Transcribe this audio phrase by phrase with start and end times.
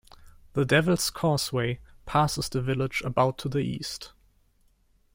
[0.53, 4.13] The Devil's Causeway passes the village about to the east.